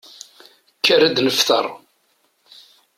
[0.77, 1.65] Kker ad nefteṛ.